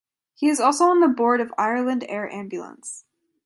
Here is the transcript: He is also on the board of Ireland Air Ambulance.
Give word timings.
He 0.33 0.49
is 0.49 0.59
also 0.59 0.85
on 0.85 0.99
the 0.99 1.07
board 1.07 1.39
of 1.41 1.53
Ireland 1.59 2.03
Air 2.09 2.27
Ambulance. 2.27 3.05